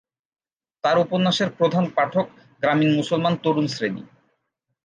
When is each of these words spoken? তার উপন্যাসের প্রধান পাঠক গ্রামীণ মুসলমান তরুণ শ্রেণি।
তার 0.83 0.97
উপন্যাসের 0.99 1.49
প্রধান 1.57 1.85
পাঠক 1.95 2.25
গ্রামীণ 2.61 2.91
মুসলমান 2.99 3.33
তরুণ 3.43 3.65
শ্রেণি। 3.67 4.03